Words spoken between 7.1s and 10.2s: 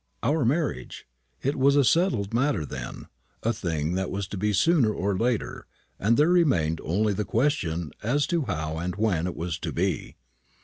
the question as to how and when it was to be.